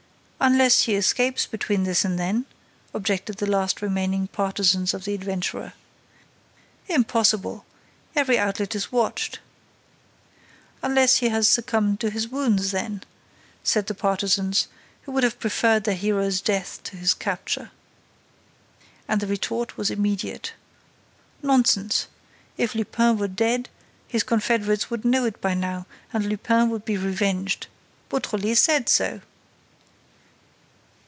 "Unless 0.43 0.85
he 0.85 0.95
escapes 0.95 1.45
between 1.45 1.83
this 1.83 2.03
and 2.03 2.17
then," 2.17 2.47
objected 2.95 3.37
the 3.37 3.45
last 3.45 3.79
remaining 3.79 4.25
partisans 4.27 4.91
of 4.91 5.05
the 5.05 5.13
adventurer. 5.13 5.73
"Impossible! 6.87 7.63
Every 8.15 8.39
outlet 8.39 8.73
is 8.73 8.91
watched." 8.91 9.37
"Unless 10.81 11.17
he 11.17 11.29
has 11.29 11.47
succumbed 11.47 11.99
to 11.99 12.09
his 12.09 12.27
wounds, 12.29 12.71
then," 12.71 13.03
said 13.63 13.85
the 13.85 13.93
partisans, 13.93 14.67
who 15.03 15.11
would 15.11 15.21
have 15.23 15.39
preferred 15.39 15.83
their 15.83 15.93
hero's 15.93 16.41
death 16.41 16.81
to 16.85 16.97
his 16.97 17.13
capture. 17.13 17.69
And 19.07 19.21
the 19.21 19.27
retort 19.27 19.77
was 19.77 19.91
immediate: 19.91 20.53
"Nonsense! 21.43 22.07
If 22.57 22.73
Lupin 22.73 23.19
were 23.19 23.27
dead, 23.27 23.69
his 24.07 24.23
confederates 24.23 24.89
would 24.89 25.05
know 25.05 25.25
it 25.25 25.39
by 25.39 25.53
now, 25.53 25.85
and 26.11 26.25
Lupin 26.25 26.71
would 26.71 26.83
be 26.83 26.97
revenged. 26.97 27.67
Beautrelet 28.09 28.55
said 28.57 28.89
so!" 28.89 29.21